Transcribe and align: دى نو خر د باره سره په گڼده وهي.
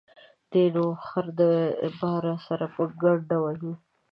دى 0.51 0.63
نو 0.75 0.85
خر 1.07 1.25
د 1.39 1.41
باره 1.99 2.35
سره 2.47 2.65
په 2.75 2.81
گڼده 3.03 3.37
وهي. 3.43 3.73